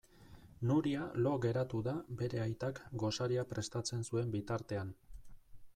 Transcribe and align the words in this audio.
Nuria 0.69 1.03
lo 1.27 1.33
geratu 1.43 1.81
da 1.89 1.93
bere 2.23 2.41
aitak 2.47 2.81
gosaria 3.05 3.47
prestatzen 3.53 4.05
zuen 4.11 4.35
bitartean. 4.39 4.93